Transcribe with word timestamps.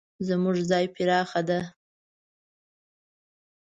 زموږ 0.27 0.57
ځای 0.69 0.85
پراخه 0.95 1.41
ده 1.49 1.59